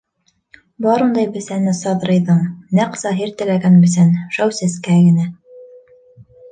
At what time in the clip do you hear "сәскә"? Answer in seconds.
4.63-4.99